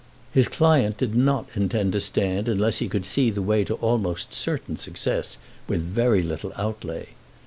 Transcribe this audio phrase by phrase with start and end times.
[0.33, 4.33] His client did not intend to stand unless he could see the way to almost
[4.33, 7.09] certain success with very little outlay.